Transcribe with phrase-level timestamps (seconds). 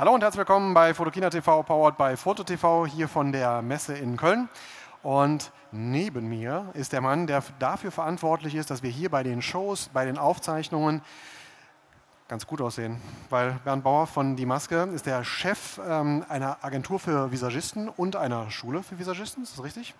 [0.00, 3.92] Hallo und herzlich willkommen bei Fotokina TV, powered by Foto TV, hier von der Messe
[3.92, 4.48] in Köln.
[5.02, 9.42] Und neben mir ist der Mann, der dafür verantwortlich ist, dass wir hier bei den
[9.42, 11.02] Shows, bei den Aufzeichnungen
[12.28, 12.98] ganz gut aussehen.
[13.28, 18.16] Weil Bernd Bauer von Die Maske ist der Chef ähm, einer Agentur für Visagisten und
[18.16, 19.94] einer Schule für Visagisten, ist das richtig?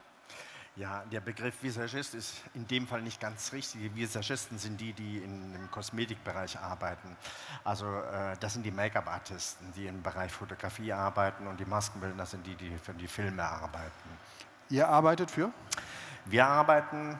[0.76, 3.80] Ja, der Begriff Visagist ist in dem Fall nicht ganz richtig.
[3.82, 7.16] Die Visagisten sind die, die in, im Kosmetikbereich arbeiten.
[7.64, 12.46] Also äh, das sind die Make-up-Artisten, die im Bereich Fotografie arbeiten und die Maskenbildner sind
[12.46, 13.90] die, die für die Filme arbeiten.
[14.70, 15.50] Ihr arbeitet für?
[16.26, 17.18] Wir arbeiten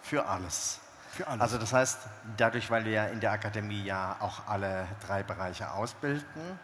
[0.00, 0.80] für alles.
[1.10, 1.40] Für alles.
[1.40, 1.98] Also das heißt,
[2.36, 6.58] dadurch, weil wir in der Akademie ja auch alle drei Bereiche ausbilden,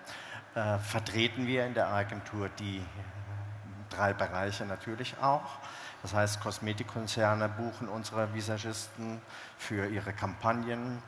[0.54, 2.84] äh, vertreten wir in der Agentur die
[3.90, 5.58] drei Bereiche natürlich auch.
[6.02, 9.20] Das heißt, Kosmetikkonzerne buchen unsere Visagisten
[9.59, 11.02] für ihre Kampagnen.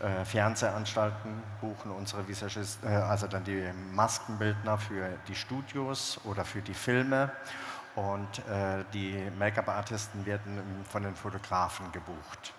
[0.00, 6.62] Äh, Fernsehanstalten buchen unsere Visagisten, äh, also dann die Maskenbildner für die Studios oder für
[6.62, 7.30] die Filme.
[7.94, 12.54] Und äh, die Make-up-Artisten werden von den Fotografen gebucht.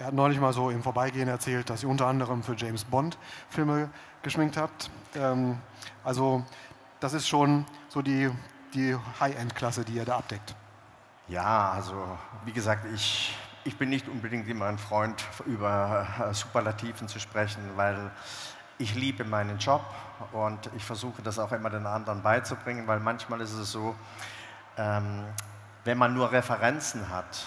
[0.00, 3.18] Er hat neulich mal so im Vorbeigehen erzählt, dass ihr unter anderem für James Bond
[3.50, 3.90] Filme
[4.22, 4.90] geschminkt habt.
[5.14, 5.58] Ähm,
[6.02, 6.44] also
[6.98, 8.30] das ist schon so die,
[8.74, 10.54] die High-End-Klasse, die ihr da abdeckt.
[11.28, 17.08] Ja, also wie gesagt, ich, ich bin nicht unbedingt immer ein Freund, über äh, Superlativen
[17.08, 18.10] zu sprechen, weil
[18.78, 19.84] ich liebe meinen Job
[20.32, 23.94] und ich versuche das auch immer den anderen beizubringen, weil manchmal ist es so,
[24.76, 25.24] ähm,
[25.84, 27.44] wenn man nur Referenzen hat,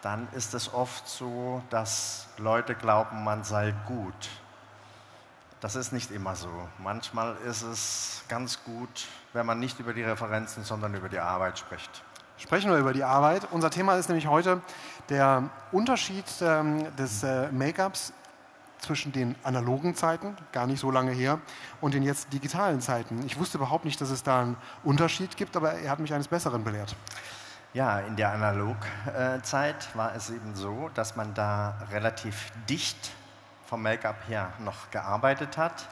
[0.00, 4.30] dann ist es oft so, dass Leute glauben, man sei gut.
[5.64, 6.50] Das ist nicht immer so.
[6.76, 11.58] Manchmal ist es ganz gut, wenn man nicht über die Referenzen, sondern über die Arbeit
[11.58, 12.02] spricht
[12.36, 13.48] sprechen wir über die Arbeit.
[13.50, 14.60] Unser Thema ist nämlich heute
[15.08, 18.12] der Unterschied ähm, des äh, Make-ups
[18.80, 21.40] zwischen den analogen Zeiten, gar nicht so lange her,
[21.80, 23.24] und den jetzt digitalen Zeiten.
[23.24, 26.28] Ich wusste überhaupt nicht, dass es da einen Unterschied gibt, aber er hat mich eines
[26.28, 26.94] Besseren belehrt.
[27.72, 33.12] Ja, in der Analogzeit war es eben so, dass man da relativ dicht
[33.66, 35.88] vom Make-up her noch gearbeitet hat.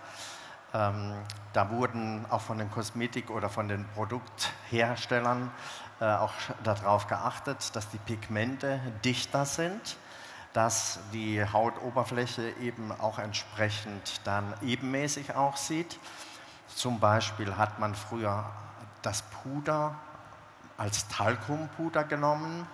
[0.75, 1.15] Ähm,
[1.53, 5.51] da wurden auch von den Kosmetik- oder von den Produktherstellern
[6.01, 6.33] äh, auch
[6.65, 9.97] darauf geachtet, dass die Pigmente dichter sind,
[10.53, 15.99] dass die Hautoberfläche eben auch entsprechend dann ebenmäßig aussieht.
[16.75, 18.51] Zum Beispiel hat man früher
[19.03, 19.95] das Puder
[20.79, 22.67] als Talkumpuder genommen,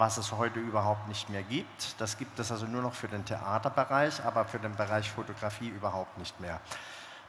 [0.00, 2.00] was es heute überhaupt nicht mehr gibt.
[2.00, 6.16] Das gibt es also nur noch für den Theaterbereich, aber für den Bereich Fotografie überhaupt
[6.16, 6.58] nicht mehr.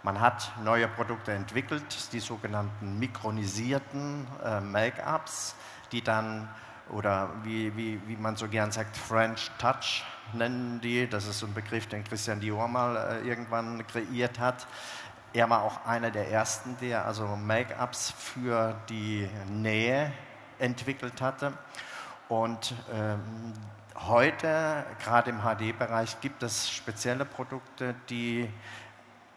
[0.04, 1.84] Man hat neue Produkte entwickelt,
[2.14, 5.54] die sogenannten mikronisierten äh, Make-ups,
[5.92, 6.48] die dann,
[6.90, 11.10] oder wie, wie, wie man so gern sagt, French Touch nennen die.
[11.10, 14.66] Das ist so ein Begriff, den Christian Dior mal äh, irgendwann kreiert hat.
[15.34, 20.14] Er war auch einer der ersten, der also Make-ups für die Nähe
[20.58, 21.52] entwickelt hatte.
[22.32, 23.52] Und ähm,
[24.08, 28.50] heute, gerade im HD-Bereich, gibt es spezielle Produkte, die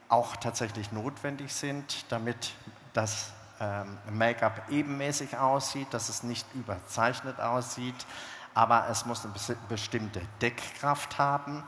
[0.08, 2.54] auch tatsächlich notwendig sind, damit
[2.92, 8.06] das ähm, Make-up ebenmäßig aussieht, dass es nicht überzeichnet aussieht,
[8.54, 9.34] aber es muss eine
[9.68, 11.64] bestimmte Deckkraft haben,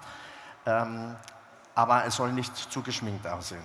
[0.65, 1.16] ähm,
[1.75, 3.65] aber es soll nicht zu geschminkt aussehen.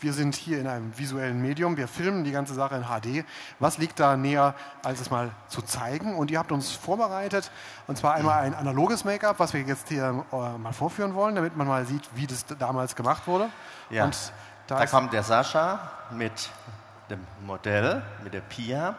[0.00, 3.24] Wir sind hier in einem visuellen Medium, wir filmen die ganze Sache in HD.
[3.58, 6.14] Was liegt da näher, als es mal zu zeigen?
[6.16, 7.50] Und ihr habt uns vorbereitet,
[7.86, 11.56] und zwar einmal ein analoges Make-up, was wir jetzt hier äh, mal vorführen wollen, damit
[11.56, 13.48] man mal sieht, wie das damals gemacht wurde.
[13.90, 14.04] Ja.
[14.04, 14.32] Und
[14.66, 15.78] da, da kommt der Sascha
[16.10, 16.50] mit
[17.10, 18.96] dem Modell, mit der Pia.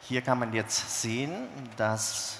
[0.00, 2.38] Hier kann man jetzt sehen, dass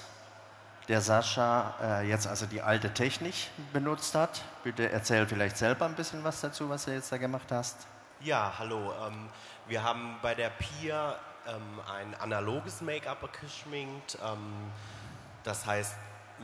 [0.87, 3.35] der Sascha äh, jetzt also die alte Technik
[3.73, 4.41] benutzt hat.
[4.63, 7.87] Bitte erzähl vielleicht selber ein bisschen was dazu, was du jetzt da gemacht hast.
[8.21, 8.93] Ja, hallo.
[9.05, 9.29] Ähm,
[9.67, 11.15] wir haben bei der Pia
[11.47, 14.17] ähm, ein analoges Make-up geschminkt.
[14.23, 14.71] Ähm,
[15.43, 15.95] das heißt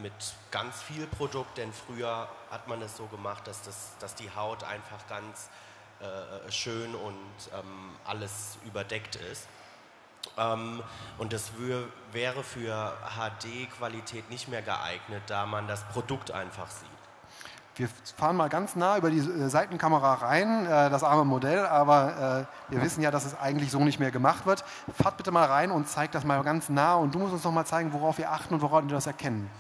[0.02, 0.14] mit
[0.52, 4.64] ganz viel Produkt, denn früher hat man es so gemacht, dass, das, dass die Haut
[4.64, 5.50] einfach ganz
[6.00, 7.16] äh, schön und
[7.54, 9.48] ähm, alles überdeckt ist.
[10.38, 10.82] Ähm,
[11.18, 11.52] und das
[12.12, 16.88] wäre für HD-Qualität nicht mehr geeignet, da man das Produkt einfach sieht.
[17.78, 22.48] Wir fahren mal ganz nah über die äh, Seitenkamera rein, äh, das arme Modell, aber
[22.70, 24.66] äh, wir wissen ja, dass es eigentlich so nicht mehr gemacht wird.
[25.00, 27.52] Fahrt bitte mal rein und zeigt das mal ganz nah und du musst uns noch
[27.52, 29.52] mal zeigen, worauf wir achten und woran wir das erkennen.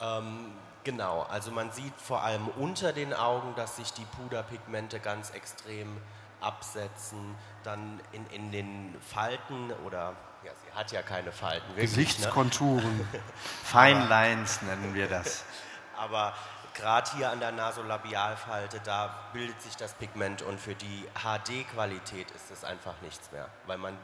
[0.00, 0.52] Ähm,
[0.84, 5.98] genau, also man sieht vor allem unter den Augen, dass sich die Puderpigmente ganz extrem
[6.44, 10.14] absetzen, dann in, in den Falten oder
[10.44, 11.66] ja, sie hat ja keine Falten.
[11.68, 12.04] Wirklich, ne?
[12.04, 12.98] Gesichtskonturen.
[13.12, 13.20] Ne?
[13.64, 15.44] Fine Lines nennen wir das.
[15.96, 16.34] Aber
[16.74, 22.50] gerade hier an der Nasolabialfalte, da bildet sich das Pigment und für die HD-Qualität ist
[22.50, 23.96] es einfach nichts mehr, weil man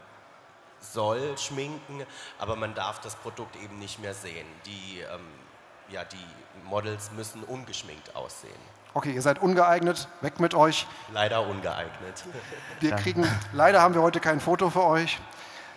[0.81, 2.07] soll schminken,
[2.39, 4.47] aber man darf das Produkt eben nicht mehr sehen.
[4.65, 5.27] Die, ähm,
[5.89, 6.25] ja, die
[6.65, 8.53] Models müssen ungeschminkt aussehen.
[8.93, 10.87] Okay, ihr seid ungeeignet, weg mit euch.
[11.13, 12.25] Leider ungeeignet.
[12.81, 15.21] Wir kriegen, leider haben wir heute kein Foto für euch.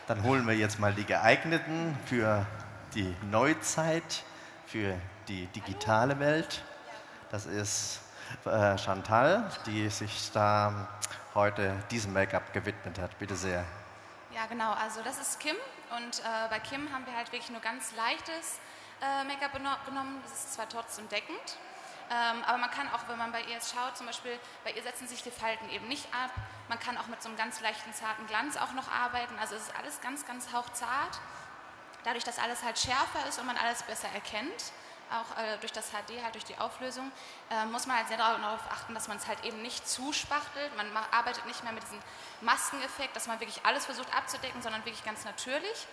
[0.08, 2.44] Dann holen wir jetzt mal die geeigneten für
[2.96, 4.24] die Neuzeit,
[4.66, 4.96] für
[5.28, 6.64] die digitale Welt.
[7.30, 8.02] Das ist
[8.46, 10.88] äh, Chantal, die sich da
[11.36, 13.18] heute diesem Make-up gewidmet hat.
[13.20, 13.64] Bitte sehr.
[14.34, 14.72] Ja, genau.
[14.74, 15.56] Also das ist Kim
[15.96, 18.60] und äh, bei Kim haben wir halt wirklich nur ganz leichtes
[19.02, 20.20] äh, Make-up genommen.
[20.24, 21.58] Das ist zwar trotzdem deckend,
[22.14, 24.84] ähm, aber man kann auch, wenn man bei ihr jetzt schaut, zum Beispiel bei ihr
[24.84, 26.30] setzen sich die Falten eben nicht ab.
[26.70, 29.34] Man kann auch mit so einem ganz leichten, zarten Glanz auch noch arbeiten.
[29.40, 31.20] Also es ist alles ganz, ganz hauchzart.
[32.04, 34.74] Dadurch, dass alles halt schärfer ist und man alles besser erkennt,
[35.12, 37.12] auch äh, durch das HD, halt durch die Auflösung,
[37.50, 40.76] äh, muss man halt sehr darauf achten, dass man es halt eben nicht zuspachtelt.
[40.78, 42.00] Man arbeitet nicht mehr mit diesem
[42.42, 45.88] Maskeneffekt, dass man wirklich alles versucht abzudecken, sondern wirklich ganz natürlich.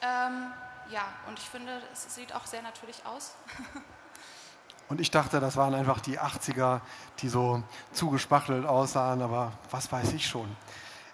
[0.00, 0.52] Ähm,
[0.90, 3.34] ja, und ich finde, es sieht auch sehr natürlich aus.
[4.88, 6.80] Und ich dachte, das waren einfach die 80er,
[7.20, 7.62] die so
[7.92, 10.48] zugespachtelt aussahen, aber was weiß ich schon.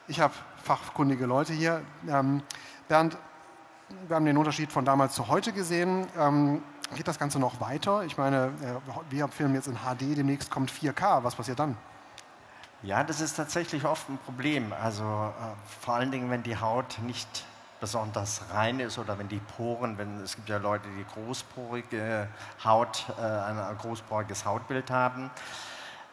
[0.06, 1.82] Ich habe fachkundige Leute hier.
[2.08, 2.42] Ähm,
[2.88, 3.16] Bernd,
[4.06, 6.06] wir haben den Unterschied von damals zu heute gesehen.
[6.18, 6.62] Ähm,
[6.94, 8.04] geht das Ganze noch weiter?
[8.04, 11.24] Ich meine, äh, wir filmen jetzt in HD, demnächst kommt 4K.
[11.24, 11.76] Was passiert dann?
[12.82, 14.72] Ja, das ist tatsächlich oft ein Problem.
[14.72, 17.44] Also äh, vor allen Dingen, wenn die Haut nicht
[17.84, 22.28] besonders rein ist oder wenn die Poren, wenn es gibt ja Leute, die großporige
[22.64, 25.30] Haut, äh, ein großporiges Hautbild haben.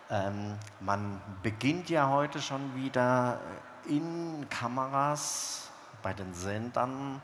[0.09, 3.39] Ähm, man beginnt ja heute schon wieder
[3.88, 5.69] in Kameras
[6.03, 7.21] bei den Sendern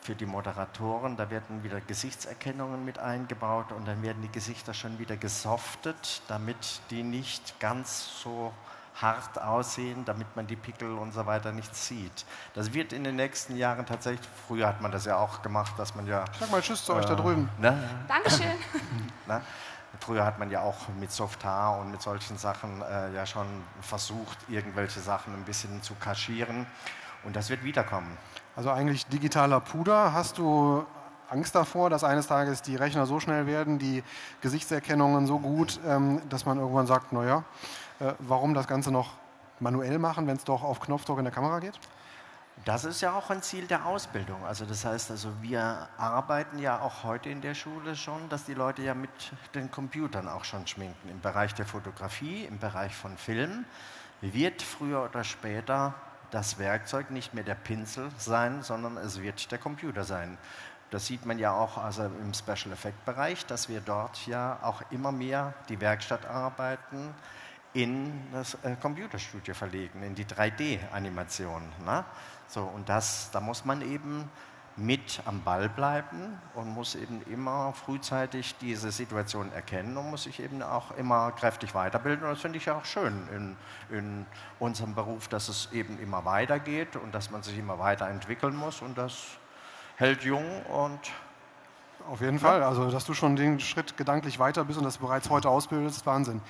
[0.00, 4.98] für die Moderatoren, da werden wieder Gesichtserkennungen mit eingebaut und dann werden die Gesichter schon
[4.98, 8.52] wieder gesoftet, damit die nicht ganz so
[9.00, 12.24] hart aussehen, damit man die Pickel und so weiter nicht sieht.
[12.54, 15.94] Das wird in den nächsten Jahren tatsächlich, früher hat man das ja auch gemacht, dass
[15.94, 16.24] man ja...
[16.38, 17.48] Sag mal Tschüss zu äh, euch da äh, drüben.
[17.58, 17.88] Ne?
[18.08, 18.56] Dankeschön.
[19.26, 19.40] ne?
[20.00, 23.46] Früher hat man ja auch mit Softhaar und mit solchen Sachen äh, ja schon
[23.80, 26.66] versucht, irgendwelche Sachen ein bisschen zu kaschieren.
[27.24, 28.16] Und das wird wiederkommen.
[28.54, 30.12] Also eigentlich digitaler Puder.
[30.12, 30.86] Hast du
[31.30, 34.02] Angst davor, dass eines Tages die Rechner so schnell werden, die
[34.40, 37.44] Gesichtserkennungen so gut, ähm, dass man irgendwann sagt, naja,
[38.18, 39.12] warum das Ganze noch
[39.60, 41.78] manuell machen, wenn es doch auf Knopfdruck in der Kamera geht?
[42.64, 44.44] Das ist ja auch ein Ziel der Ausbildung.
[44.44, 48.54] Also das heißt, also wir arbeiten ja auch heute in der Schule schon, dass die
[48.54, 49.10] Leute ja mit
[49.54, 51.08] den Computern auch schon schminken.
[51.08, 53.64] Im Bereich der Fotografie, im Bereich von Film
[54.20, 55.94] wird früher oder später
[56.30, 60.36] das Werkzeug nicht mehr der Pinsel sein, sondern es wird der Computer sein.
[60.90, 64.82] Das sieht man ja auch also im Special Effect Bereich, dass wir dort ja auch
[64.90, 67.14] immer mehr die Werkstattarbeiten
[67.74, 71.62] in das äh, Computerstudio verlegen, in die 3D-Animation.
[71.84, 72.04] Ne?
[72.48, 74.30] So, und das, da muss man eben
[74.78, 80.40] mit am Ball bleiben und muss eben immer frühzeitig diese Situation erkennen und muss sich
[80.40, 82.24] eben auch immer kräftig weiterbilden.
[82.24, 83.56] Und das finde ich ja auch schön in,
[83.90, 84.26] in
[84.60, 88.96] unserem Beruf, dass es eben immer weitergeht und dass man sich immer weiterentwickeln muss und
[88.96, 89.16] das
[89.96, 91.00] hält jung und
[92.08, 92.48] auf jeden ja.
[92.48, 92.62] Fall.
[92.62, 96.06] Also, dass du schon den Schritt gedanklich weiter bist und das bereits heute ausbildest, ist
[96.06, 96.40] Wahnsinn.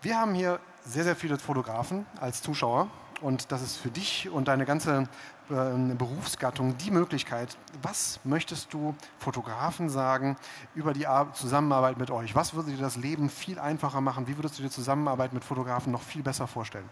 [0.00, 2.88] Wir haben hier sehr, sehr viele Fotografen als Zuschauer
[3.20, 5.08] und das ist für dich und deine ganze
[5.50, 7.58] äh, Berufsgattung die Möglichkeit.
[7.82, 10.36] Was möchtest du Fotografen sagen
[10.76, 12.36] über die Ar Zusammenarbeit mit euch?
[12.36, 14.28] Was würde dir das Leben viel einfacher machen?
[14.28, 16.88] Wie würdest du dir Zusammenarbeit mit Fotografen noch viel besser vorstellen?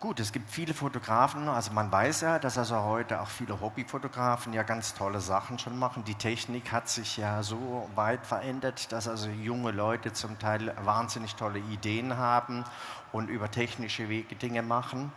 [0.00, 4.52] Gut, es gibt viele Fotografen, also man weiß ja, dass also heute auch viele Hobbyfotografen
[4.52, 6.04] ja ganz tolle Sachen schon machen.
[6.04, 11.34] Die Technik hat sich ja so weit verändert, dass also junge Leute zum Teil wahnsinnig
[11.34, 12.62] tolle Ideen haben
[13.10, 15.10] und über technische Wege Dinge machen.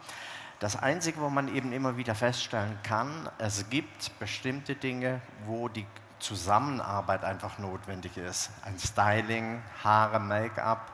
[0.58, 5.86] Das Einzige, wo man eben immer wieder feststellen kann, es gibt bestimmte Dinge, wo die
[6.18, 8.50] Zusammenarbeit einfach notwendig ist.
[8.66, 10.92] Ein Styling, Haare, Make-up,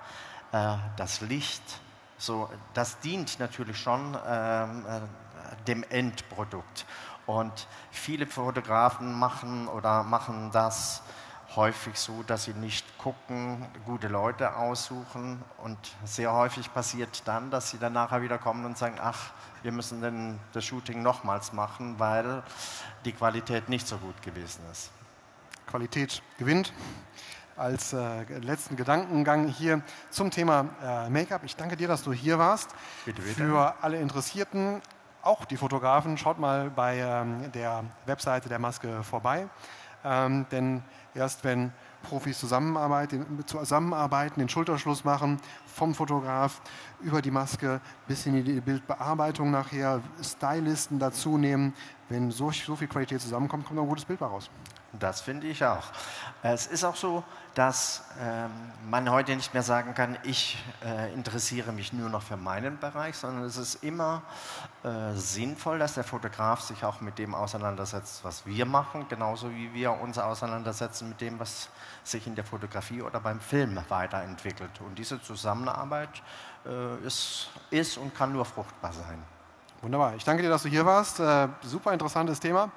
[0.52, 1.80] äh, das Licht,
[2.18, 6.86] so, das dient natürlich schon ähm, äh, dem Endprodukt.
[7.26, 11.02] Und viele Fotografen machen oder machen das
[11.56, 15.44] häufig so, dass sie nicht gucken, gute Leute aussuchen.
[15.58, 19.32] Und sehr häufig passiert dann, dass sie dann nachher wieder kommen und sagen, ach,
[19.64, 22.44] wir müssen denn das Shooting nochmals machen, weil
[23.06, 24.92] die Qualität nicht so gut gewesen ist.
[25.68, 26.72] Qualität gewinnt
[27.58, 31.44] als äh, letzten Gedankengang hier zum Thema äh, Make-up.
[31.44, 32.70] Ich danke dir, dass du hier warst.
[33.06, 33.34] Bitte, bitte.
[33.34, 34.82] Für alle Interessierten,
[35.24, 39.48] auch die Fotografen, schaut mal bei ähm, der Webseite der Maske vorbei.
[40.06, 40.84] Ähm, denn
[41.16, 41.74] erst wenn
[42.04, 46.62] Profis zusammenarbeiten, zusammenarbeiten, den Schulterschluss machen, vom Fotograf
[47.02, 51.74] über die Maske bis in die Bildbearbeitung nachher, Stylisten dazu nehmen.
[52.08, 54.50] Wenn so, so viel Qualität zusammenkommt, kommt ein gutes Bild raus.
[54.94, 55.84] Das finde ich auch.
[56.44, 57.24] Es ist auch so,
[57.56, 58.52] dass ähm,
[58.90, 63.18] man heute nicht mehr sagen kann, ich äh, interessiere mich nur noch für meinen Bereich,
[63.18, 64.22] sondern es ist immer
[64.84, 69.74] äh, sinnvoll, dass der Fotograf sich auch mit dem auseinandersetzt, was wir machen, genauso wie
[69.74, 71.70] wir uns auseinandersetzen mit dem, was
[72.04, 74.80] sich in der Fotografie oder beim Film weiterentwickelt.
[74.82, 76.22] Und diese Zusammenarbeit
[76.66, 79.22] äh, ist, ist und kann nur fruchtbar sein.
[79.82, 80.16] Wunderbar.
[80.16, 81.20] Ich danke dir, dass du hier warst.
[81.20, 82.72] Äh, super interessantes Thema.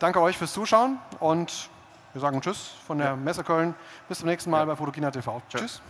[0.00, 1.68] Danke euch fürs Zuschauen und
[2.14, 3.74] wir sagen Tschüss von der Messe Köln.
[4.08, 5.42] Bis zum nächsten Mal bei Fotokina TV.
[5.50, 5.60] Tschüss.
[5.60, 5.82] tschüss.